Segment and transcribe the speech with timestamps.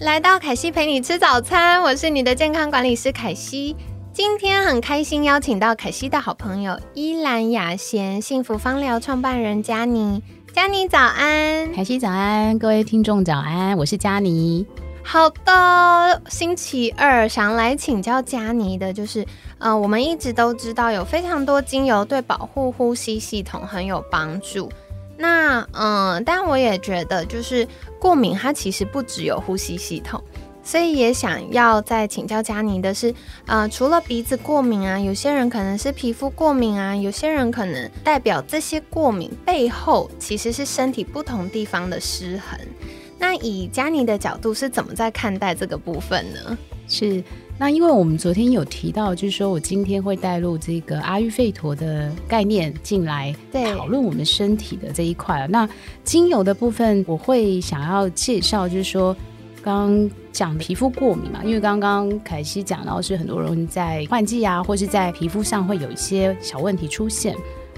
[0.00, 3.74] 来到凯西陪你吃早餐，我是你的健康管理师凯西。
[4.12, 10.22] 今天很开心邀请到凯西的好朋友依兰雅贤幸福芳疗创办人佳妮。
[10.52, 14.66] 佳妮早安，凯西早安，各位听众早安，我是佳妮。
[15.02, 19.24] 好的，星期二想来请教佳妮的，就是，
[19.56, 24.70] 呃，我们一直都知道有非常多精油对保护呼吸系统很有帮助。
[25.16, 27.66] 那，嗯，但我也觉得，就是
[27.98, 30.22] 过敏它其实不只有呼吸系统，
[30.62, 33.14] 所以也想要再请教佳妮的是，
[33.46, 42.58] 呃，除了鼻子过敏啊，有些人可能是皮肤过敏啊，有些人可能代表这些过敏背后其实是身体不同地方的失衡。
[43.18, 46.58] 那以佳妮的角度是怎么在看待这个部分呢？
[46.86, 47.24] 是，
[47.58, 53.34] 那因为我们昨天有提到，就是说我今天会带入这个阿育吠陀的概念进来
[53.74, 55.46] 讨论我们身体的这一块。
[55.48, 55.66] 那
[56.04, 59.16] 精油的部分，我会想要介绍，就是说
[59.62, 67.34] 刚讲皮肤过敏嘛，因为刚刚凯西讲到是很多人在换季啊，或是在皮肤上会有一些小问题出现。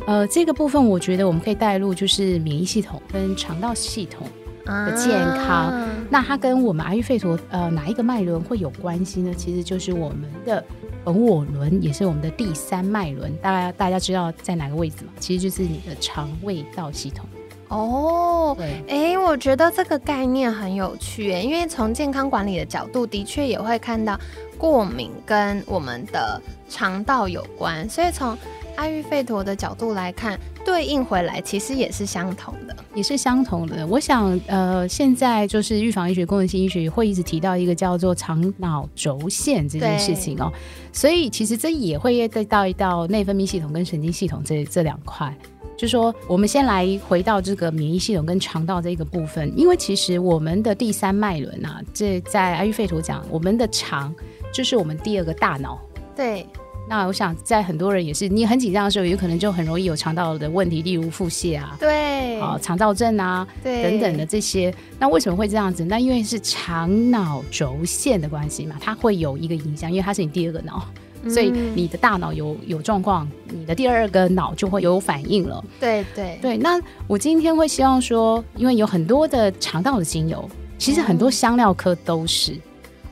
[0.06, 4.26] 呃，这个部分我觉得我们可以带入，就是免疫系统跟肠道系统。
[4.68, 5.72] 的健康，
[6.10, 9.32] 那它跟我们阿育吠陀呃哪一个脉轮会有关系呢？
[9.36, 10.62] 其实就是我们的
[11.04, 13.34] 本我轮，也是我们的第三脉轮。
[13.38, 15.12] 大家大家知道在哪个位置吗？
[15.18, 17.26] 其实就是你的肠胃道系统。
[17.68, 24.18] 哦，对，哎，我觉得这个概念很有趣，因为从健康管理的角度，的确也会看到
[24.56, 28.34] 过敏跟我们的肠道有关，所以从
[28.78, 32.76] 阿育吠陀的角度来看，对应回来其实也是相同的。
[32.94, 33.84] 也是相同的。
[33.84, 40.52] 我想，呃，现在就是预防医学、功能性医学会一直提到一个叫做肠脑轴线这件事情哦。
[40.92, 45.36] 所以，其实这也会带到一道内分泌系统跟神经系统这这两块。
[45.76, 54.14] 就说，我们先来回到这个免疫系统跟肠道这个部分，因为其实我们的第三脉轮啊，这在阿育吠陀讲，我们的肠
[54.52, 55.80] 就是我们第二个大脑。
[56.14, 56.46] 对。
[56.88, 64.74] 那我想，在很多人也是，你很紧张的时候，有可能就很容易有肠道的问题，例如腹泻啊，对，啊，肠燥症啊，对，等等的这些。
[64.98, 65.84] 那为什么会这样子？
[65.84, 70.82] 那因为是肠脑轴线的关系嘛，它会有一个影响，因为它是你第二个脑，
[71.28, 75.62] 所以你的大脑有有状况，你的第二个脑就会有反应了。
[75.78, 76.56] 对对对。
[76.56, 82.58] 那我今天会希望说，因为有很多的肠道的精油，其实很多香料科都是。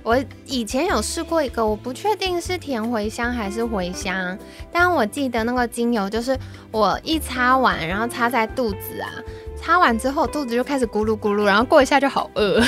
[0.07, 4.39] 我以前有试过一个，我不确定是甜茴香还是茴香，
[4.71, 6.39] 但我记得那个精油就是
[6.71, 9.11] 我一擦完，然后擦在肚子啊，
[9.61, 12.61] 擦完之后肚子就开始咕噜咕噜，然后过一下就好饿，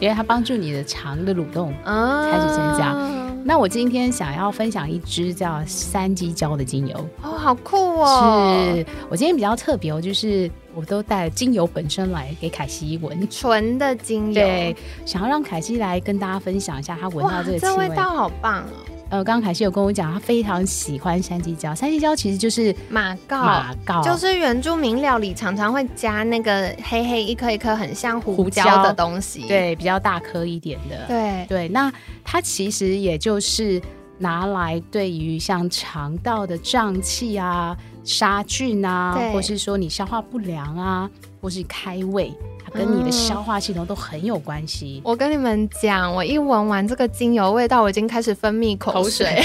[0.00, 2.94] 因为它帮助你的肠的蠕动 开始增加。
[3.42, 8.74] 那我今天想要分享一支叫三鸡椒的精油哦，好酷哦！
[8.76, 18.70] 是我今天比较特别哦，就是我都带精油本身来给凯西闻，纯的精油，对，想要让凯西来跟大家分享一下她闻到这个这味道好棒哦。
[19.10, 21.74] 呃，刚刚凯西有跟我讲，他非常喜欢山鸡椒。
[21.74, 31.06] 山鸡椒其实就是马告，马告就是原住民料理常常会加那个黑黑一颗一颗很像胡椒的东西，对，比较大颗一点的。
[31.08, 33.82] 对对，那它其实也就是
[34.18, 37.76] 拿来对于像肠道的胀气啊、
[38.08, 41.10] 杀菌啊，或是说你消化不良啊，
[41.42, 42.32] 或是开胃。
[42.72, 45.00] 跟你的消化系统都很有关系。
[45.02, 49.42] 我跟你们讲，我一闻完这个精油味道，我已经开始分泌口水。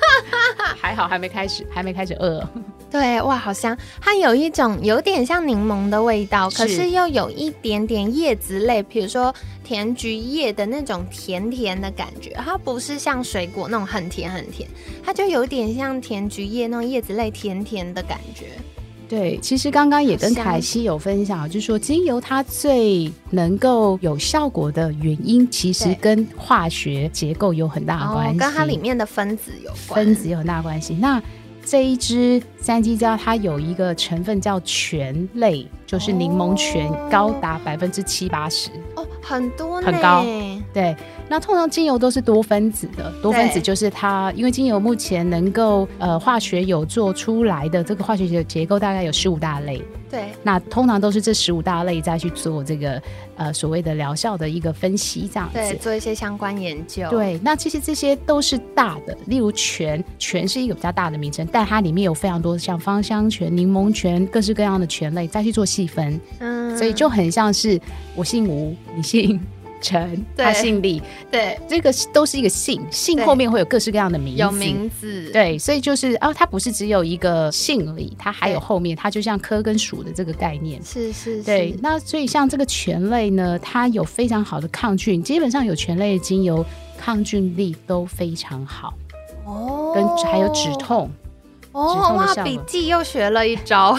[0.80, 2.46] 还好还没开始，还没开始饿。
[2.90, 3.76] 对，哇，好香！
[4.00, 9.34] 它有一种有点像柠檬的味道，可是又有一点点叶子类，比如说
[9.64, 12.32] 甜菊叶的那种甜甜的感觉。
[12.36, 14.68] 它不是像水果那种很甜很甜，
[15.04, 18.46] 它就有点像甜菊叶那种叶子类甜甜的感觉。
[19.08, 30.94] 对，其实刚刚也跟凯西有分享，就是说精油它最能够有效果的原因，其实跟化学结构有很大的关系，跟它里面的分子有关，分子有很大关系。
[30.94, 31.22] 那
[31.66, 40.24] 这一支三鸡椒，它有一个成分叫醛类，就是柠檬醛，高达百分之七八十哦，很多，很高。
[40.72, 40.94] 对，
[41.28, 49.82] 那通常精油都是多分子的，多分子就是它，因为精油目前能够呃化学有做出来的这个化学结结构大概有十五大类。
[50.08, 53.02] 对，那通常都是这十五大类再去做这个
[53.34, 57.10] 呃所谓的疗效的一个分析，这样子做一些相关研究。
[57.10, 66.20] 对，那其实这些都是大的，例如醛，醛是一个比较大的名称，但它里面有非常多像芳香醛、柠檬醛，各式各样的醛类再去做细分。
[66.38, 67.78] 嗯，所以就很像是
[68.14, 69.40] 我姓吴，你姓。
[69.86, 71.00] 陈，他姓李，
[71.30, 86.64] 对，这个都是一个姓，姓后面会有各式各样的名字，有名字，对，所以就是哦，它不是只有一个姓李，它还有后面，它就像科跟属的这个概念，是是，对，那所以像这个醛类呢，它有非常好的抗菌，基本上有醛类的精油
[86.98, 88.92] 抗菌力都非常好，
[89.44, 91.08] 哦，跟还有止痛。
[91.76, 93.94] 哦，哇，笔记又学了一招。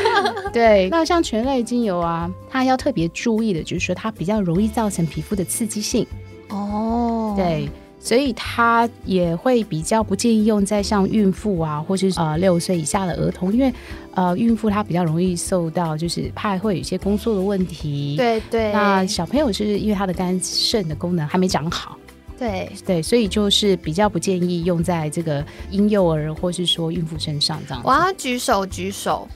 [0.50, 6.06] 对，那像醛类精油啊，它要特别注意的就是说，它比较容易造成皮肤的刺激性。
[6.48, 7.68] 哦，对，
[8.00, 13.70] 所以它也会比较不建议用在像孕妇啊，或是呃六岁以下的儿童，因为
[14.14, 18.14] 呃孕妇她比较容易受到，就是怕会有一些宫缩的问题。
[18.16, 18.72] 对对。
[18.72, 21.97] 那小朋友是因为他的肝肾的功能还没长好。
[22.38, 27.82] 对对，所以就是比较不建议用在这个婴幼儿或是说孕妇身上这样。
[27.84, 29.26] 我要举手举手，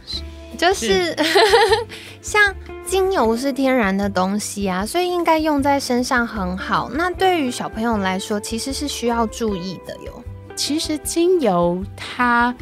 [0.56, 1.16] 就是
[2.22, 2.54] 像
[2.86, 6.90] 精油是天然的东西啊，所以应该用在身上很好。
[6.94, 10.22] 那对于小朋友来说，其实是需要注意的哟。
[10.54, 12.54] 其实精油它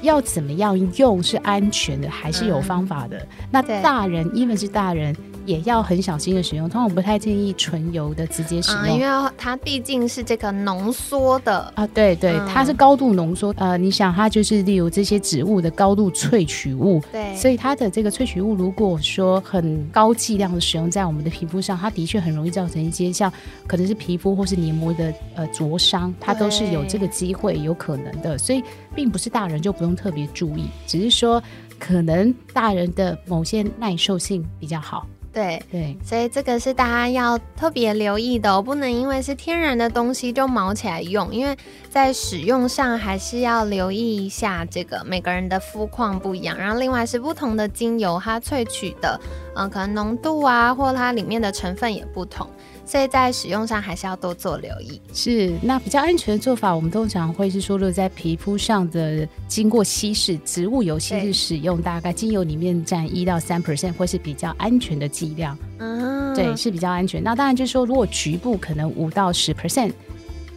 [0.00, 3.26] 要怎么样用是安全的，还是有方法的。
[3.50, 5.14] 那大人，因为是大人。
[5.44, 11.72] 也要很小心的使用，通常我不太建议纯油的直接使用，因为它毕竟是这个浓缩的。
[11.74, 23.32] 啊，对对，它是高度浓缩，呃，你想它就是例如这些植物的高度萃取物，对，所以它的这个萃取物如果说很高剂量的使用在我们的皮肤上，它的确很容易造成一些像
[23.66, 28.62] 可能是皮肤或是黏膜的呃灼伤，它都是有这个机会有可能的，所以
[28.94, 31.42] 并不是大人就不用特别注意，只是说
[31.78, 35.06] 可能大人的某些耐受性比较好。
[35.32, 41.56] 对对，所以这个是大家要特别留意的，不能因为是天然的东西就毛起来用，因为
[41.88, 49.18] 在使用上还是要留意一下这个每个人的肤况不一样，然后另外是不同的精油它萃取的，
[49.56, 52.46] 嗯，可能浓度啊，或它里面的成分也不同。
[52.92, 55.00] 所以在使用上还是要多做留意。
[55.14, 65.56] 是，那比较安全的做法，我们通常会是说，如果在皮肤上的经过稀释，植物油稀释使用，大概精油里面占一到三 percent，会是比较安全的剂量。
[65.78, 67.24] 嗯，对，是比较安全。
[67.24, 69.90] 那当然就是说，如果局部可能五到十 percent，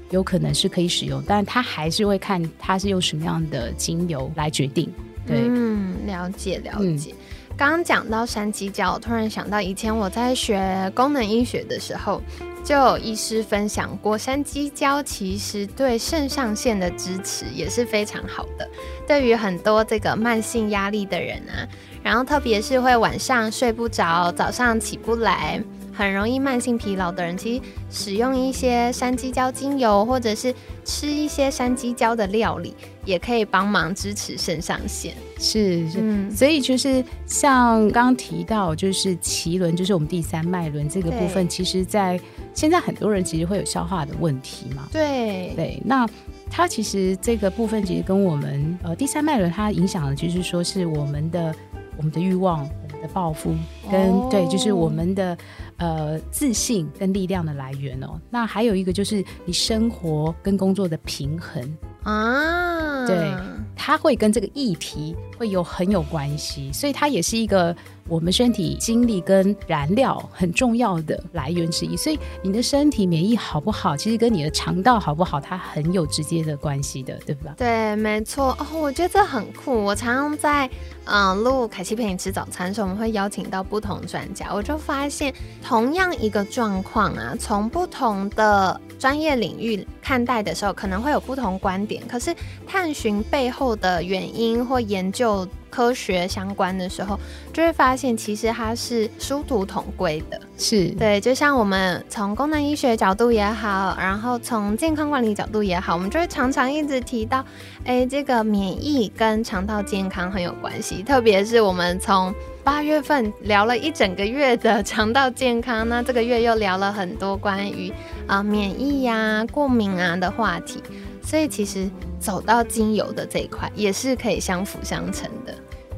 [0.10, 4.92] 有可能是可以使用，但它还是会看它是用什么样的精油来决定。
[5.26, 7.16] 对，嗯，了解了解。
[7.58, 12.22] 刚刚讲到山鸡椒，突然想到以前我在学功能医学的时候，
[12.66, 18.70] 就有医师分享过，山鸡椒其实对肾上腺的支持也是非常好的。
[19.08, 21.64] 对于很多这个慢性压力的人啊，
[22.04, 25.64] 然后特别是会晚上睡不着、早上起不来。
[25.96, 30.54] 很容易慢性疲劳的人，其实使用一些山鸡椒精油，或者是
[30.84, 32.76] 吃一些山鸡椒的料理，
[33.06, 35.14] 也可以帮忙支持肾上腺。
[35.40, 42.20] 是是，所以就是像刚刚提到，就是脐轮，就是我们第三脉轮这个部分，其实在
[42.54, 44.88] 现在很多人其实会有消化的问题嘛。
[44.92, 46.08] 对对，那
[46.50, 51.56] 它其实这个部分其实跟我们呃第三脉轮它影响的，就是说是我们的
[51.98, 52.68] 我们的欲望。
[53.14, 53.56] 报复
[53.92, 55.38] 跟对，就是我们的
[55.78, 58.20] 呃自信跟力量的来源哦。
[58.30, 63.34] 那还有一个就是你生活跟工作的平衡啊，对，
[63.76, 67.76] 它会跟这个议题会有很有关系，所以它也是一个。
[68.08, 77.56] 我们身体精力跟燃料很重要的来源之一，所以你的身体免疫好不好，其实跟你的肠道好不好，它很有直接的关系的，对吧？
[77.58, 78.56] 对，没错。
[78.60, 79.74] 哦，我觉得这很酷。
[79.74, 80.70] 我常常在
[81.06, 85.34] 嗯录凯西陪你吃早餐的时候，我们会邀请到不同专家，我就发现
[85.64, 92.06] 同样一个状况啊，从不同的专业领域看待的时候，可能会有不同观点。
[92.08, 92.36] 可是
[92.68, 95.48] 探寻背后的原因或研究。
[95.68, 97.20] 科学相关的时候，
[97.52, 100.40] 就会发现其实它是殊途同归的。
[100.58, 107.44] 是对，就像我们从功能医学角度也好，然后从健康管理角度也好，我们就会常常一直提到，
[107.84, 111.04] 哎，这个免疫跟肠道健康很有关系。
[111.04, 112.34] 特别是我们从
[112.64, 117.92] 八月份聊了一整个月的肠道健康，那这个月又聊了很多关于
[118.26, 120.82] 啊免疫呀、过敏啊的话题。
[121.22, 125.54] 所以其实走到精油的这一块，也是可以相辅相成的。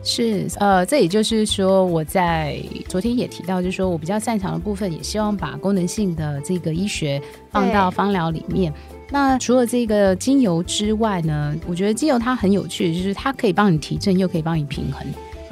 [0.08, 7.22] 是，呃，这也就是说，我在昨天也提到，就是说我比较擅长的部分，也希望把功能性的这个医学
[7.52, 8.74] 放到芳疗里面。
[9.10, 15.06] 那除了这个精油之外呢，我觉得精油它很有趣，就是它可以帮你提振，又可以帮你平衡，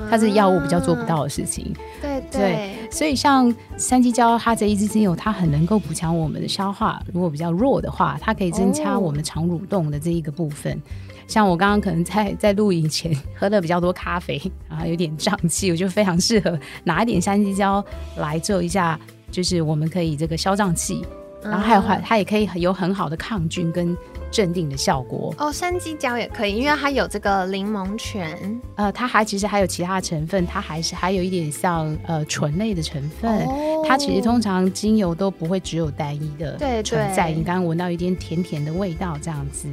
[0.09, 1.74] 它是药物比较做不到的事情。
[2.01, 7.01] 对对，所以像三鸡胶，它这一支精油，它很能够补强我们的消化。
[7.13, 10.81] 如果比较弱的话，它可以增加我们肠蠕动的这一个部分。
[11.27, 17.84] 像我刚刚可能在在录影前喝了比较多咖啡， 然后有点胀气，我就非常适合拿一点山鸡椒
[18.17, 19.00] 来做一下，
[19.32, 21.05] 就是我们可以这个消胀气，
[21.44, 23.96] 然后还有它它也可以有很好的抗菌跟。
[24.32, 28.60] 镇定的效果哦，山鸡椒也可以，因为它有这个柠檬醛。
[28.75, 33.48] 呃，它还其实还有其他成分，它还是还有一点像呃醇类的成分。
[33.88, 37.32] 它其实通常精油都不会只有单一的存在。
[37.32, 39.70] 你刚刚闻到一点甜甜的味道，这样子。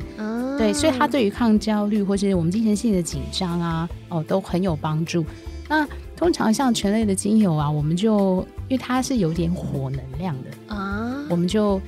[0.59, 5.25] 对，所以它对于抗焦虑或是我们精神性的紧张啊，哦，都很有帮助。
[5.69, 11.81] 那通常像醛类的精油啊，我们就因为它是有点火能量的啊，我们就。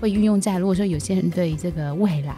[0.00, 2.34] 会运用在如果说有些人对这个未来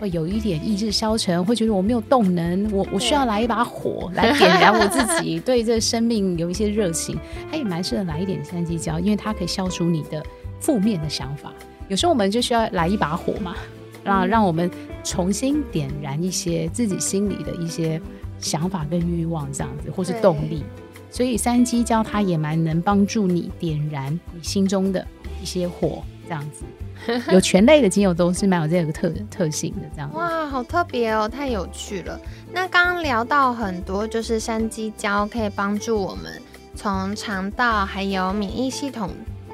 [0.00, 7.18] 会有一点意志消沉，会觉得我没有动能，我我需要来一把火来点燃我自己， 对这生命有一些热情，
[7.50, 10.24] 它也蛮适合来一点三鸡椒，因为它可以消除你的
[10.60, 11.52] 负面的想法。
[11.88, 13.54] 有时候我们就需要来一把火嘛，
[14.04, 14.70] 让让我们
[15.02, 18.00] 重新点燃一些自己心里的一些
[18.38, 20.62] 想法跟欲望，这样子或是动力。
[21.10, 25.06] 所以三鸡胶它也蛮能帮助你点燃你心中的
[25.40, 26.64] 一些火，这样子。
[27.32, 32.18] 有全类的精油都是蛮有这个特特性的，这样哇，好特别哦，太有趣了。
[32.52, 36.40] 那刚刚聊到很多，就是山鸡胶可以帮助我们
[36.74, 39.10] 从肠道还有免疫系统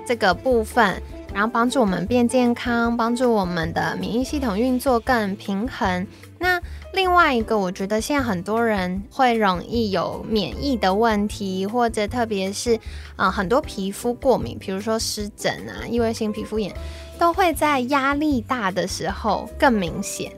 [0.07, 6.07] 这个部分，然后帮助我们变健康，帮助我们的免疫系统运作更平衡。
[6.39, 6.61] 那
[6.93, 12.79] 另外一个，我觉得现在很多人会容易有免疫的问题，或者特别是
[13.17, 16.75] 啊很多皮肤过敏，比如说湿疹啊、异位性皮肤炎。
[17.19, 20.33] 都会在压力大的时候更明显。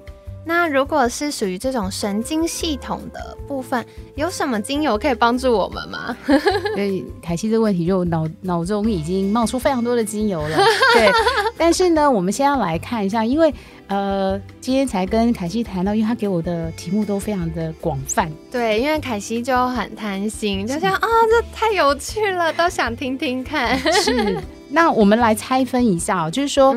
[0.45, 3.85] 那如果是属于这种神经系统的部分，
[4.17, 6.17] 有什么精油可以帮助我们吗？
[6.75, 10.57] 对，凯西这个问题就脑脑中已经冒出非常多的精油了。
[10.95, 11.11] 对，
[11.57, 13.55] 但是呢，我们先要来看一下，因为
[13.87, 18.31] 呃，今天才跟凯西谈到，因为他给我的题目都非常的广泛。
[18.51, 23.79] 对，因为凯西就很贪心，就像啊，这太有趣了，都想听听看。
[23.93, 24.39] 是。
[24.73, 26.75] 那我们来拆分一下哦，就是说，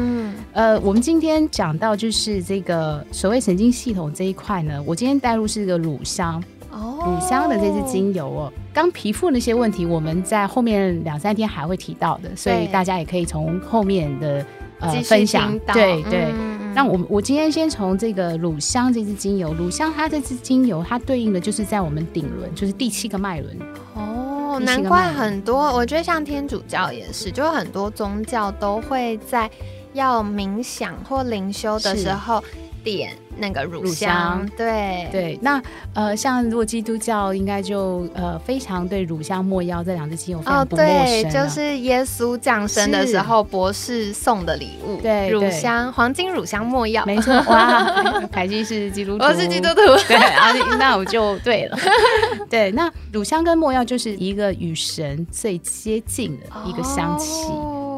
[0.52, 8.54] 呃，我们今天讲到就是这个所谓神经系统这一块呢，我今天带入是一个乳香哦，乳香的这支精油哦。
[8.74, 14.46] 刚皮肤那些问题，我们在后面两三天还会提到的，所以大家也可以从后面的
[14.80, 16.34] 呃分享，对对。
[16.76, 23.58] 那我我今天先从这个乳香这支精油，乳香它这支精油它对应的就是在我们顶轮，就是第七个脉轮
[23.94, 24.15] 哦。
[24.60, 29.50] 难怪很多，我觉得像天主教也是，就很多宗教都会在
[29.94, 32.44] 要冥想或灵修的时候
[32.86, 33.12] 点。
[33.38, 35.62] 那个乳香，对对，那
[35.94, 47.84] 呃，像如果基督教应该就呃非常对乳香、没药这两只精油非常不陌生，就是耶稣降生的时候博士送的礼物，对，乳香、黄金乳香、没药，没错， 哇，
[48.32, 51.78] 凯基是基督徒，我是基督徒，对，那我就对了，
[52.50, 57.52] 对，那乳香跟没药就是一个与神最接近的一个香气，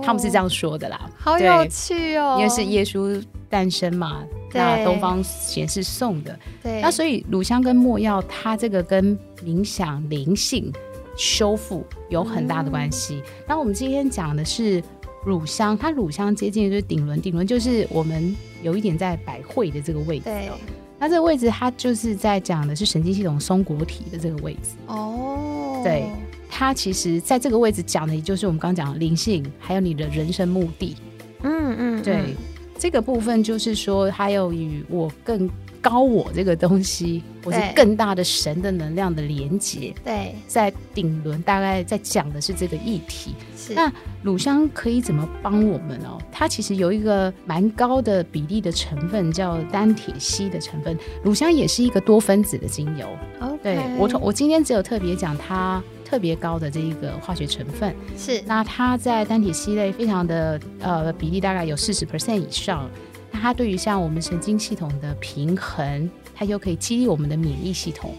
[0.03, 4.23] 他们是这样说的啦，好有趣哦，因为是耶稣诞生嘛。
[4.53, 10.71] 那东方显示送的，对，那所以乳香跟墨药，它这个跟冥想、灵性、
[11.15, 13.21] 修复有很大的关系。
[13.45, 14.81] 那我们今天讲的是
[15.25, 20.23] 乳香，它乳香接近就是顶轮，顶轮就是我们有一点在百会的这个位置。
[20.23, 20.49] 对，
[20.97, 24.69] 那这个位置它就是在讲的是神经系统松果体的这个位置。
[24.87, 26.05] 哦，对，
[26.49, 30.95] 它其实在这个位置讲的，也就是我们刚刚讲的灵性，还有你的人生目的。
[31.43, 32.33] 嗯嗯，对。
[32.79, 35.49] 这个部分就是说，还有与我更
[35.81, 39.93] 高我这个东西，或是更大的神的能量的连接。
[40.03, 43.35] 对，在顶轮大概在讲的是这个议题。
[43.55, 43.91] 是那
[44.23, 46.17] 乳香可以怎么帮我们哦？
[46.31, 50.97] 它其实有一个蛮高的比例的成分叫单铁烯的成分。
[51.23, 53.07] 乳香也是一个多分子的精油。
[53.39, 55.81] 哦，对我我今天只有特别讲它。
[56.07, 62.89] 特别高的这一个化学成分是，那它在单体烯类非常的呃比例大概有四十 percent 以上，
[63.29, 68.15] 那它对于像我们神经系统的平衡，它又可以激励我们的免疫系统，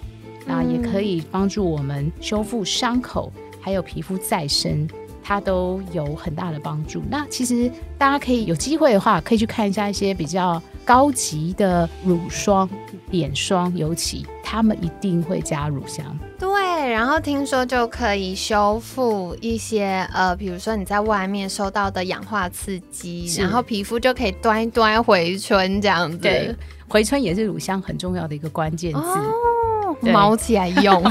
[0.46, 4.86] 那也可以帮助我们修复伤口，还有皮肤再生，
[5.22, 7.02] 它都有很大的帮助。
[7.08, 10.62] 那其实大家可以有机会的话，可以去看一下一些比较。
[10.88, 12.66] 高级的乳霜、
[13.10, 16.18] 脸霜，尤其他们一定会加乳香。
[16.38, 26.16] 对，然后听说就可以修复一些呃，比如说你在外面受到的氧化刺激，然后皮肤就可以端一端回春这样子。
[26.16, 26.56] 对，
[26.88, 28.98] 回春也是乳香很重要的一个关键字。
[28.98, 31.04] 哦， 毛起来用，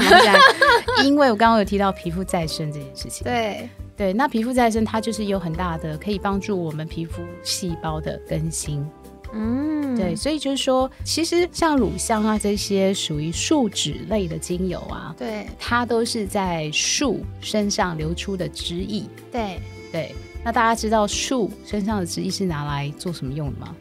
[1.04, 3.22] 因为我刚刚有提到皮肤再生这件事情。
[3.22, 3.68] 对。
[3.96, 8.88] 对，那皮肤再生它就是有很大的可以帮助我们皮肤细胞的更新。
[9.32, 19.04] 嗯，对，所以就是说，其实像乳香啊这些属于树脂类的精油啊，对，它都是在树身上流出的汁液。
[19.30, 19.60] 对
[19.92, 23.74] 对，那大家知道树身上的汁液是拿来做什么用的吗？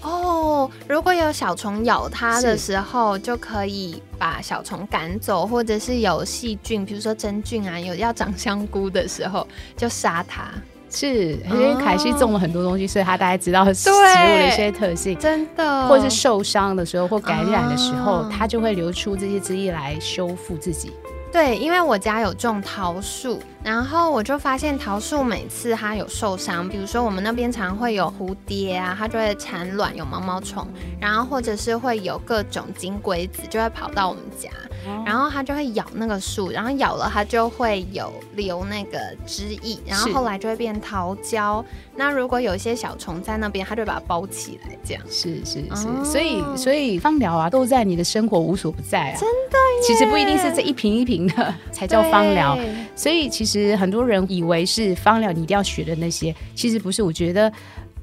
[0.00, 9.46] 哦，如果有小虫咬它的时候，就可以把小虫赶走，或者是有细菌，比如说真菌啊，有要长香菇的时候，
[9.76, 10.52] 就杀它。
[10.90, 20.92] 是因为凯西种了很多东西，所以他大概知道食物的一些特性，真的，或是受伤的时候或感染的时候，他就会流出这些汁液来修复自己。
[21.30, 23.38] 对，因为我家有种桃树。
[23.68, 30.66] 然后我就发现桃树每次它有受伤，比如说我们那边常会有蝴蝶啊，它就会产卵有毛毛虫，
[30.98, 34.48] 然后或者是会有各种金龟子就会跑到我们家，
[35.04, 41.62] 然后它就会咬那个树，然后咬了它就会有留那个汁液，然后后来就会变桃胶。
[41.94, 45.02] 那如果有一些小虫在那边，它就把它包起来，这样。
[45.10, 52.56] 是是是，所以所以芳疗啊都在你的生活无所不在啊，真的，其实不一定是这一瓶一瓶的才叫芳疗，
[52.96, 53.57] 所以其实。
[53.58, 57.02] 其实很多人以为是芳疗，你一定要学的那些，其实不是。
[57.02, 57.52] 我觉得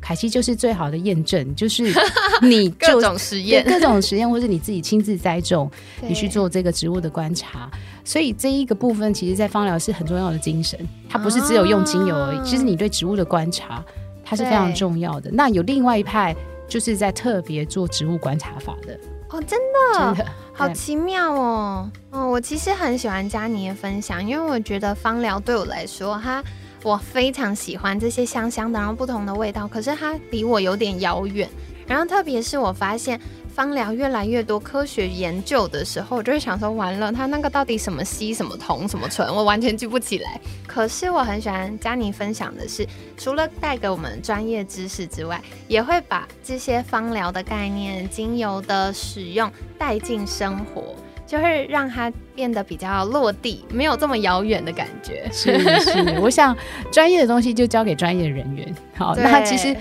[0.01, 1.93] 凯西就是最好的验证，就是
[2.43, 5.71] 你各种实验、各种实验，或是你自己亲自栽种，
[6.01, 7.71] 你去做这个植物的观察。
[8.03, 10.77] 所以这一个部分，其实，在芳疗是很重要的精神。
[11.09, 13.81] 它不是只有用精油而已，其实你对植物的观察，
[14.23, 15.31] 它是非常重要的。
[15.31, 16.35] 那有另外一派，
[16.67, 18.99] 就是在特别做植物观察法的。
[19.35, 20.31] 哦，真的，真的。
[20.53, 26.41] 好奇妙哦，哦，我其实很喜欢佳妮的分享，因为我觉得芳疗对我来说，它
[26.81, 31.49] 我非常喜欢这些香香的，然后不同的味道，可是它离我有点遥远，
[31.85, 33.19] 然后特别是我发现。
[33.55, 40.37] 芳疗越来越多科学研究的时候，我就会想说，完了，它那个到底什么烯、什么酮、什么醇，我完全记不起来。
[40.67, 42.85] 可是我很喜欢佳妮分享的是，
[43.17, 50.93] 除了带给我们专业知识之外，也会把这些芳疗的概念、精油的使用带进生活，
[51.25, 55.29] 就会让它变得比较落地，没有这么遥远的感觉。
[55.31, 56.53] 是是，我想
[56.91, 58.75] 专业的东西就交给专业人员。
[58.97, 59.73] 好，那其实。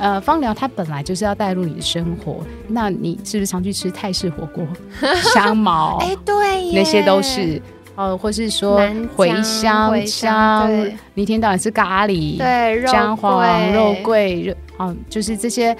[0.00, 4.66] 呃，芳疗它本来就是要带入你的生活，那你是不是常去吃泰式火锅、
[5.34, 5.98] 香茅？
[6.00, 7.60] 哎，对，那些都是
[7.96, 8.80] 哦，或是说
[9.14, 10.70] 茴香香，
[11.12, 15.76] 你一天到晚吃咖喱，对，姜黄、肉桂，肉哦，就是这些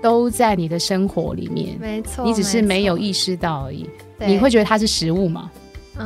[0.00, 3.88] 都在你的生活里面，没错，你只是没有意识到而已。
[4.24, 5.50] 你会觉得它是食物吗？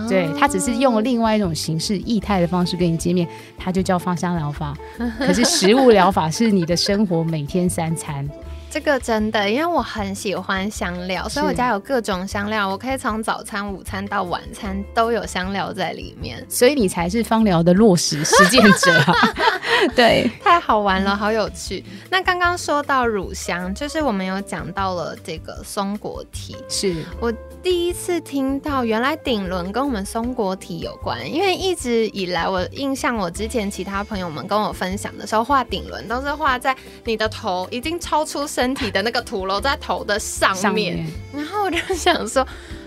[0.09, 3.26] 对，他只是用了另外一种形式、液态的方式跟你见面，
[3.57, 4.76] 他就叫芳香疗法。
[5.18, 8.29] 可是食物疗法是你的生活每天三餐。
[8.71, 16.47] 这个真的，因为我很喜欢香料，所以我家有各种香料，我可以从早餐、午餐到晚餐都有香料在里面。
[16.49, 19.03] 所以你才是芳疗的落实实践者。
[19.97, 21.85] 对，太好玩了，好有趣。
[22.11, 27.33] 那刚刚说到乳香，就是我们有讲到了这个松果体，是我。
[27.63, 42.46] 第一次听到原来顶轮跟我们松果体有关，因为一直以来我印象，我之前其他朋友们跟我分享的时候，画顶轮都是画在你的头已经超出身体的那个土楼在头的上面，然后我就想说，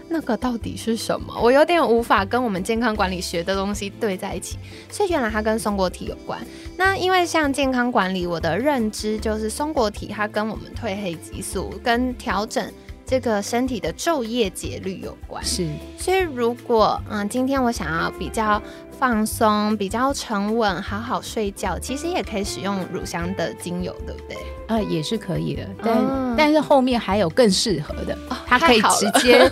[0.09, 1.33] 那个到底是什么？
[1.41, 4.57] 我有点无法跟我们健康管理学的东西对在一起，
[4.89, 6.39] 所以原来它跟松果体有关。
[6.77, 12.71] 那因为像健康管理，我的认知就是松果体它跟我们褪黑激素跟调整。
[13.13, 18.59] 这个身体的昼夜节律有关，是，所以如果嗯，今天我想要比较
[18.97, 24.35] 放松、比较沉稳、好好睡觉，其实也可以使用乳香的精油，对不对？
[24.65, 29.47] 呃，也是可以的，但但是后面还有更适合的，它可以直接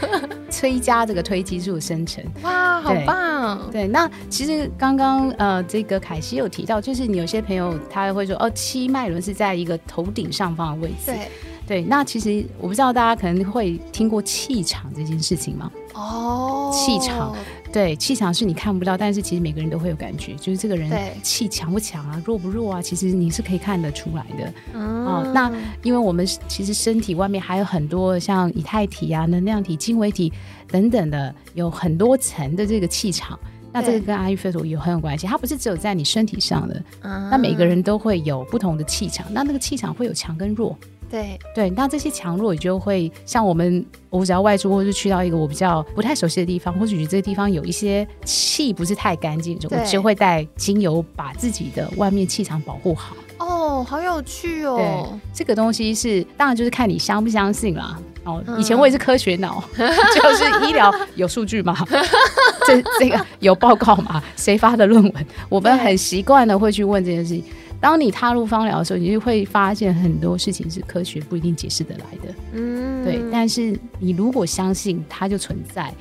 [0.50, 2.24] 催加这个推激素生成。
[2.41, 3.69] 哇，好棒！
[3.71, 11.12] 对，那其实刚刚呃，这个凯西有提到，就是你有些朋友他会说，哦，七脉轮是在一个头顶上方的位置。
[11.12, 11.30] 对。
[11.67, 15.71] 对，那其实我不知道大家可能会听过气场这件事情吗？
[15.93, 17.36] 哦，气场，
[17.71, 24.54] 对，气场是你看不到，但是其实每个人都会有感觉，就是这个人气强不强啊，弱不弱啊，其实你是可以看得出来的。
[24.80, 25.52] 哦，那
[25.84, 30.32] 因为我们其实身体外面还有很多像以太体啊、能量体、经纬体
[30.67, 33.39] 等等的，有很多层的这个气场。
[33.74, 40.78] 那这个跟阿育吠陀有很有关系，它不是只有在你身体上的，那每个人都会有不同的气场，那那个气场会有强跟弱。
[41.12, 53.13] 对对，那这些强弱也就会像我们，我只要外出或是去到一个我比较不太熟悉的地方，或许这个地方有一些气不是太干净，我就会带精油把自己的外面气场保护好。
[53.39, 54.78] 哦，好有趣哦！
[54.78, 58.00] 对，这个东西是当然就是看你相不相信啦。
[58.24, 61.76] 哦，以前我也是科学脑， 就是医疗有数据嘛，
[62.67, 67.43] 这这个有报告嘛，谁发的论文，我们很习惯的会去问这件事情。
[67.82, 72.34] 当你踏入芳疗的时候，你就会发现很多事情是科学不一定解释得来的。
[72.54, 73.20] 嗯，对。
[73.32, 75.91] 但是你如果相信它就存在，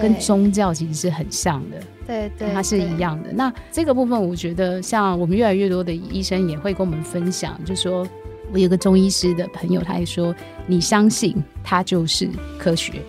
[0.00, 1.78] 跟宗教其实是很像的。
[2.06, 3.32] 对对，它是一样的。
[3.32, 8.06] 那这个部分，我觉得像我们越来越多的医生也会跟我们分享，就说。
[8.52, 10.34] 我有个中医师的朋友，他还说
[10.66, 13.00] ：“你相信他就是科学，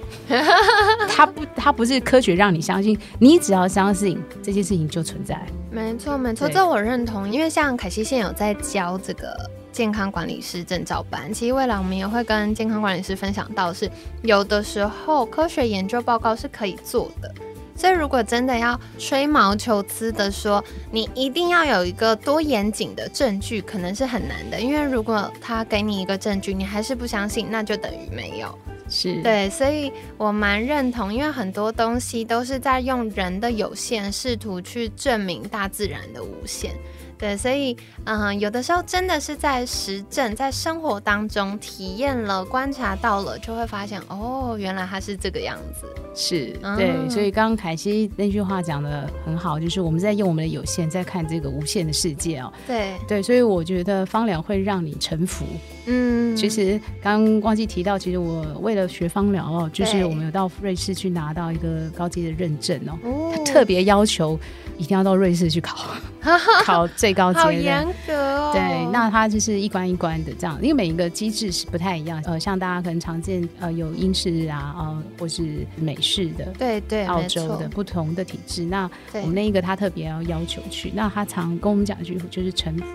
[1.10, 7.32] 他不，他不是科学让你相信，你只要相信这件事情就存在。”没错，没错，这我认同。
[7.32, 13.90] 因为像凯西现有在教这个健康管理师证照班，其实未来我们也会跟健康管理师分享到，是
[14.22, 17.34] 有的时候科学研究报告是可以做的。
[17.82, 24.62] 所以，如果真的要吹毛求疵的说，你一定要有一个多严谨的证据，可能是很难的。
[24.62, 28.56] 因为如果他给你一个证据，你还是不相信，那就等于没有。
[28.88, 36.76] 是对，所以我蛮认同，因为很多东西都是在用人的有限，试图去证明大自然的无限。
[37.22, 45.86] 对，所以嗯，有的时候真的是在实证，在生活当中体验了、观察到了，就会发现哦，原来它是这个样子。
[46.14, 52.52] 是对，所以刚刚凯西那句话讲的很好，就是我们在用我们的有限，在看这个无限的世界哦。
[52.66, 55.46] 对对，所以我觉得芳疗会让你臣服。
[55.86, 64.40] 嗯，其实刚忘记提到，其实我为了学芳疗哦，就是我们有到瑞士去拿到一个高级的认证哦，他特别要求。
[64.82, 65.78] 一定要到瑞士去考，
[66.66, 68.52] 考最高阶的，好严格哦。
[68.52, 72.20] 对，那它就是一关一关的这样，因为每一个机制是不太一样。
[72.26, 78.64] 呃，像大家可能常见，呃，有英式啊，呃，或是美式的，对对，澳洲的不同的体制。
[78.64, 82.86] 那我们那一个他特别要要求去，那他常跟我们讲一句，就是臣服，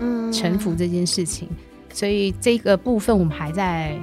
[0.00, 1.48] 嗯，臣服这件事情。
[1.94, 3.96] 所以这个部分我们还在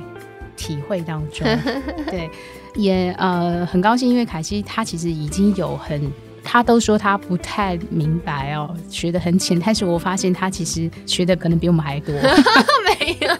[0.55, 1.47] 体会当中。
[2.09, 2.27] 对，
[2.73, 6.11] 也呃很高兴，因为凯西他其实已经有很。
[6.49, 12.15] 他都说他不太明白哦，学的很浅，但是我发现他其实学的可能比我们还多。
[12.87, 13.35] 没有，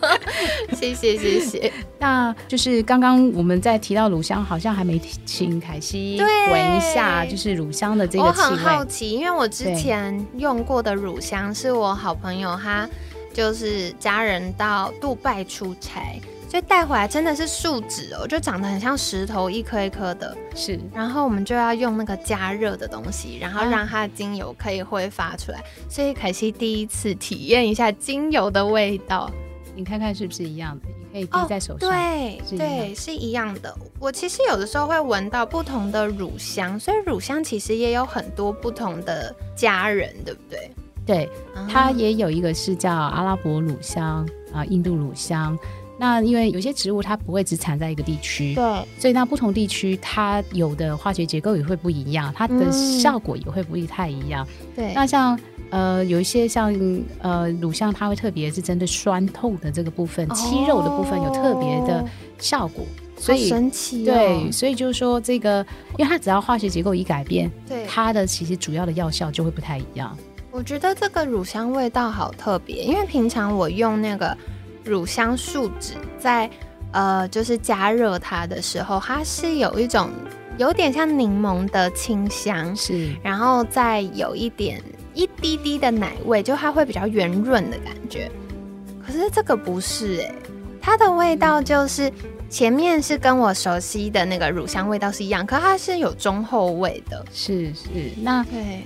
[0.76, 1.72] 谢谢谢谢。
[1.98, 6.20] 那就是刚刚我们在提到乳香，好像还没请凯西
[6.52, 8.44] 闻一下，就是乳香的这个气味。
[8.44, 12.88] 我很好奇，因为我之前用过的乳香是我好朋友他
[13.34, 16.20] 就是家人到杜拜出差。
[16.48, 20.36] 所以带回来真的是树脂哦，就长得很像石头，一颗一颗的。
[20.56, 25.62] 是，然后我们就要用那个加热的东西，然后让它的精油可以挥发出来。
[25.90, 29.30] 所以凯西第一次体验一下精油的味道，
[29.76, 30.86] 你看看是不是一样的？
[31.12, 31.90] 你可以滴在手上。
[31.90, 33.76] 对对，是一样的。
[34.00, 40.72] 我其实有的时候会闻到不同的乳香，所以乳香其实也有很多不同的家人，对不对？
[41.06, 41.30] 对，
[41.70, 45.58] 它也有一个是叫阿拉伯乳香啊，印度乳香。
[46.00, 48.64] 那因为有些植物它不会只产在一个地区，对，
[49.00, 54.48] 所以那不同地区它有的化学结构也会不一样，它的效果也会不太一样。
[54.76, 55.40] 对，那像
[55.72, 56.72] 呃有一些像
[57.20, 62.06] 呃乳香，它会特别是针对酸痛的这个部分、肌肉的部分有特别的
[62.38, 62.86] 效果，
[63.18, 64.06] 所以神奇。
[64.06, 65.66] 对，所以就是说这个，
[65.98, 70.16] 因为它只要化学结构一改变，对它的其实主要的药效就会不太一样。
[70.52, 74.38] 我觉得这个乳香味道好特别，因为平常我用那个。
[74.88, 76.50] 乳香树脂在
[76.92, 80.10] 呃，就是加热它的时候，它是有一种
[80.58, 84.82] 有点像柠檬的清香，是，然后再有一点
[85.14, 88.32] 一滴滴的奶味，就它会比较圆润的感觉。
[89.06, 90.36] 可是这个不是哎，
[90.82, 92.12] 它的味道就是。
[92.50, 97.26] 前面是跟我熟悉的那个乳香味道是一样，可它是有中后味的。
[97.34, 97.90] 是是，
[98.22, 98.46] 那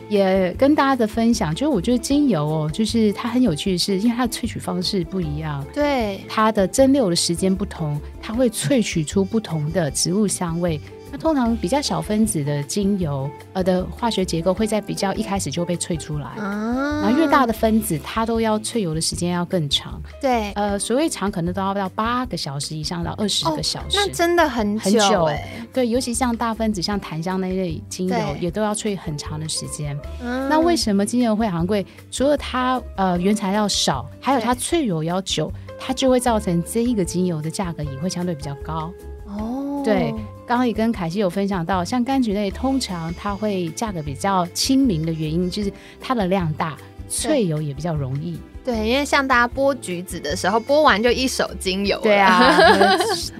[0.09, 10.79] 也跟大家的分享，就是我觉得精油哦，就是它很有趣的是，因为它的萃取方式不一样，对，它的蒸馏的时间不同，它会萃取出不同的植物香味。
[11.11, 20.01] 那通常比较小分子的精油，呃的化学结构会在比较一开始就被萃出来，啊然后越大的分子，它都要萃油的时间要更长。
[20.21, 25.65] 对，呃，所谓长可能都要到八个小时以上到二十个小时，那真的很很久哎。
[25.73, 29.97] 对，尤其像大分子，像檀香那一类精油，也都要萃很长的时间。
[30.21, 31.85] 那为什么精油会昂贵？
[32.09, 38.91] 除了它呃原材料少，还有它萃油要久，它就会造成这一个精油的价格也会相对比较高。
[39.27, 40.13] 哦，对。
[40.51, 46.75] 刚刚也跟凯西有分享到，像柑橘类，通常它会价格比较亲民的原因，就是它的量大，
[47.09, 48.37] 萃油也比较容易。
[48.61, 51.97] 对，因为像大家剥橘子的时候，剥完就一手精油。
[52.03, 52.53] 对啊，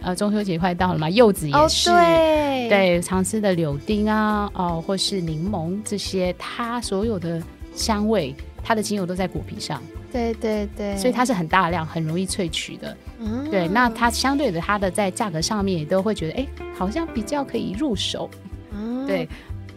[0.03, 1.89] 呃，中秋节快到了嘛，柚子也是。
[1.89, 7.43] 对对，常吃的柳丁啊，哦，或是柠檬这些，它所有的
[7.75, 9.81] 香味，它的精油都在果皮上。
[10.11, 12.97] 对对对，所以它是很大量，很容易萃取的。
[13.19, 18.29] 嗯，对，那它相对的，它的在价格上面也都会觉得，哎，好像比较可以入手。
[18.73, 19.27] 嗯，对。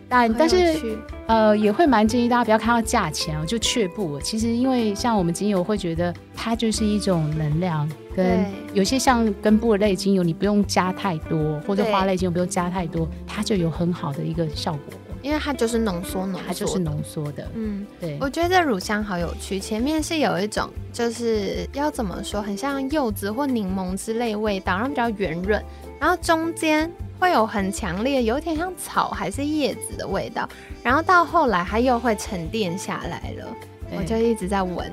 [0.06, 4.20] 但但是呃，也会蛮建议大家不要看到价钱哦就却步。
[4.20, 8.44] 其实因为像我们精油会觉得它就是一种能量，跟
[8.74, 14.80] 有些像根部类精油，你不用加太多，或者花类精油不用加太多，它就有很好的一个效果。
[15.24, 17.48] 因为它就是浓缩浓，它就是浓缩的。
[17.54, 18.18] 嗯，对。
[18.20, 25.64] 我觉得这乳香好有趣，前面是有一种就是要怎么说，很像柚子或柠檬之类味道，然后比较圆润，
[25.98, 30.46] 然后中间会有很强烈，有点像草还是叶子的味道，
[30.82, 33.48] 然后到后来它又会沉淀下来了。
[33.96, 34.92] 我就一直在闻，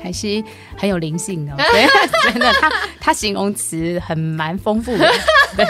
[0.00, 0.44] 凯西
[0.76, 1.56] 很有灵性哦，
[2.32, 5.10] 真的，他他形容词很蛮丰富的。
[5.56, 5.66] 对。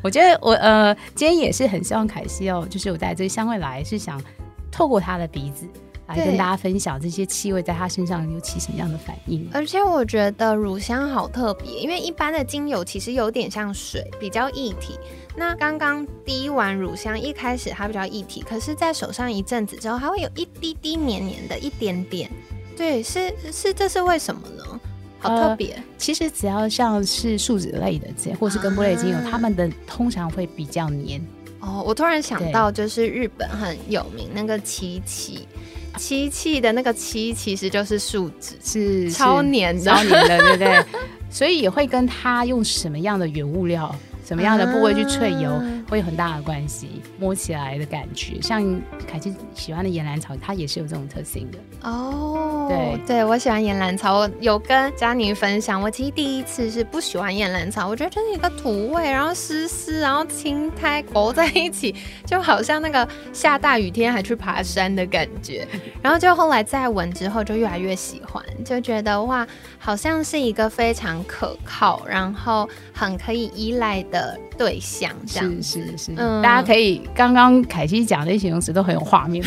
[0.00, 4.22] 我觉得我呃，今天也是很希望凯西哦，就是我带这个香味来，是想
[4.70, 5.66] 透过他的鼻子
[6.06, 9.50] 来跟大家分享这些气味在他身上有起什么样的反应。
[9.52, 14.96] 而且我觉得乳香好特别，因为一般的精油其实有点像水，比较液体。
[15.36, 22.30] 那刚刚滴完乳香一开始它比较液体，可是在手上一阵子之后，还会有一滴滴黏黏的一点点。
[22.78, 24.80] 对，是是，这是为什么呢？
[25.18, 31.20] 好特别，其实只要像是树脂类的这，或是根部类精油，它们的通常会比较黏。
[31.58, 35.48] 哦，我突然想到，就是日本很有名那个漆器，
[35.96, 40.84] 漆器的那个漆其实就是树脂，是超黏，超黏的，对不对？
[41.28, 43.92] 所以也会跟它用什么样的原物料。
[44.24, 45.50] 什么样的部位去萃油
[45.88, 48.62] 会有很大的关系，摸起来的感觉，像
[49.10, 52.66] 凯西喜欢的岩兰草，它也是有这种特性的哦。
[52.68, 61.94] 对，对我喜欢岩兰草，我有跟佳妮分享，我其实第一次是不喜欢岩兰草，我觉得就是一个土味，然后湿湿，然后青苔裹在一起，
[62.26, 65.66] 就好像那个下大雨天还去爬山的感觉。
[66.02, 69.46] 然后就后来再闻之后，就越来越喜欢，就觉得哇，
[69.78, 74.38] 好像是一个非常可靠，然后很可以依赖的。
[74.58, 79.44] 对象，是是是，大家可以刚刚凯西讲的形容词都很有画面，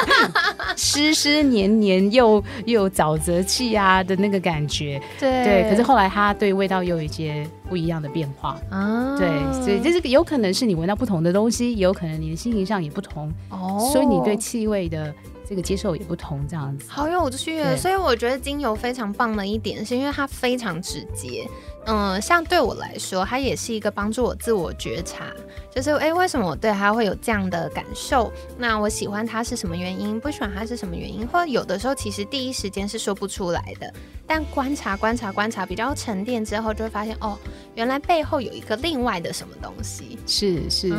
[0.76, 5.70] 湿湿黏黏又又有沼泽气啊的那个感觉，对对。
[5.70, 9.28] 可是后来它对味道又有一些不一样的变化啊，对，
[9.62, 15.14] 所以这是有可能是你闻到不同的东西，也有可能你的心情上也不同哦，所以你对气味的。
[15.48, 17.62] 这个接受也不同，这样子好有趣。
[17.76, 21.46] 所以我觉得精油非常棒的一点，是因为它非常直接。
[21.86, 25.26] 嗯，像对我来说，它也是一个帮助我自我觉察，
[25.74, 28.32] 就是哎，为什么我对它会有这样的感受？
[28.58, 30.18] 那我喜欢它是什么原因？
[30.18, 31.26] 不喜欢它是什么原因？
[31.26, 33.92] 或者有的时候其实第一时间是说不出来的，
[34.26, 37.38] 但观察、观察、观察，比较沉淀之后，就会发现哦，
[37.76, 40.18] 原来背后有一个另外的什么东西。
[40.26, 40.90] 是是，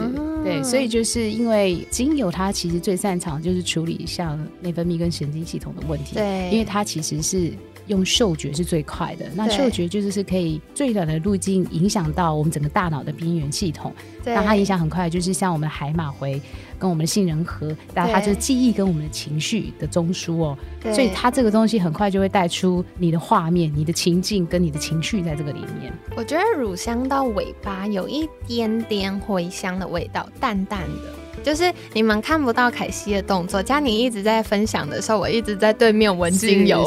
[0.42, 7.52] 对，所以就是因为精油它其实最擅长就是处理像内分泌跟神经系统的问题，对，因为它其实是。
[7.88, 16.42] 用嗅觉是最快的，那嗅觉就是是可以最短的路径影响到我们整个大脑的边缘系统，那它影响很快，就是像我们的海马回
[16.78, 20.58] 跟我们的杏仁核，那它就是记忆跟我们的情绪的中枢哦，
[20.94, 25.92] 所以它这个东西很快就会带出你的画面、你的情境跟你的情绪在这个里面。
[26.16, 36.86] 我觉得乳香到尾巴有一点点茴香的味道，淡淡的，就是你们看不到凯西的动作，佳宁一直在分享的时候，我一直在对面闻精油。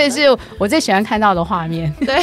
[0.00, 1.92] 这是我最喜欢看到的画面。
[2.00, 2.16] 对，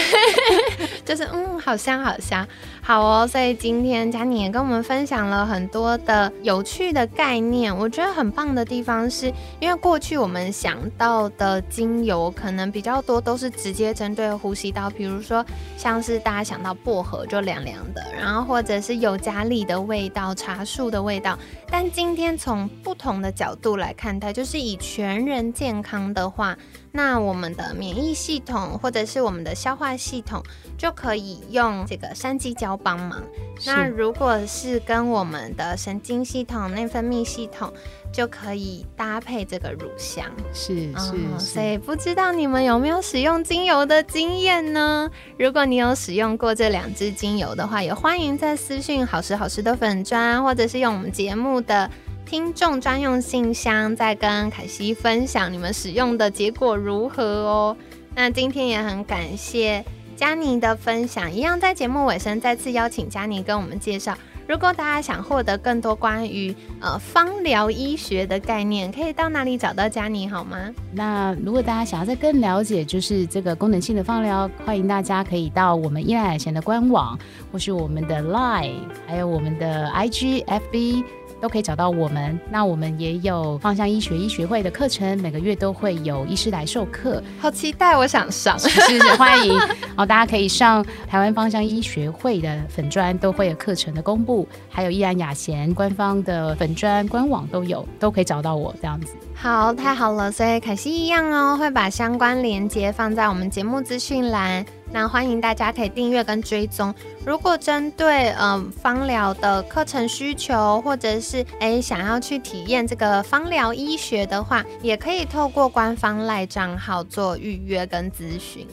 [1.05, 2.47] 就是嗯，好香，好香。
[2.81, 7.75] 好哦，所以今天佳妮也跟我们分享了很多的有趣的概念。
[7.75, 21.37] 我觉得很棒的地方是，因为过去我们想到的精油可能比较多都是直接针对呼吸道，比如说像是大家想到薄荷就凉凉的，然后或者是尤加利的味道、茶树的味道。
[21.69, 26.57] 但今天从不同的角度来看待，就是以全人健康的话，
[26.91, 30.41] 那我们的免疫系统或者是我们的消化系统
[30.77, 32.77] 就可以用这个山鸡椒。
[32.87, 33.21] 帮忙。
[33.65, 37.73] 那如果是跟我们的神经系统、内分泌系统，
[38.13, 40.25] 就可以搭配这个乳香。
[40.53, 45.09] 是是，所以不知道你们有没有使用精油的经验呢？
[45.39, 51.89] 如果你有使用过这两支精油的话，也欢迎在私讯好时好时的粉砖，或者是用我们节目的
[52.29, 57.77] 听众专用信箱，再跟凯西分享你们使用的结果如何哦。
[58.13, 59.83] 那今天也很感谢。
[60.17, 64.17] 佳妮的分享，一样在节目尾声再次邀请佳妮跟我们介绍。
[64.45, 70.57] 如果大家想获得更多关于呃芳疗医学的概念，可以到哪里找到佳妮好吗？
[70.91, 77.17] 那如果大家想要再更了解，就是这个功能性的芳疗，欢迎大家可以到我们依赖海贤的官网，
[77.53, 81.03] 或是我们的 Line，还有我们的 IG、FB。
[81.41, 82.39] 都可以找到我们。
[82.49, 87.95] 那我们也有芳香医学医学会的课程，每个月都会有医师来授课，好期待！
[87.97, 89.57] 我想上，是是欢迎。
[89.97, 99.13] 哦，大家可以上台湾芳香医学会的粉专，都会有课程的公布，还有依然雅贤官方的粉专官网都有，都可以找到我这样子。
[99.33, 104.65] 好，太好了，所以凯西一样哦，会把相关链接放在我们节目资讯栏。
[104.91, 106.93] 那欢迎大家可以订阅跟追踪。
[107.25, 118.67] 如果针对嗯芳疗的课程需求，或者是诶想要去体验这个芳疗医学的话，也可以透过官方赖账号做预约跟咨询。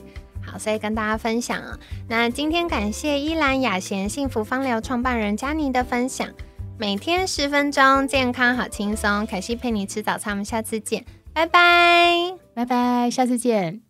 [0.47, 1.79] 好，所以跟大家分享啊。
[2.09, 6.29] 那今天感谢依兰雅贤幸福芳疗创办人佳妮的分享。
[6.77, 9.25] 每天十分钟，健康好轻松。
[9.27, 13.84] 凯西陪你吃早餐，我们下次见，拜拜，拜拜，下次见。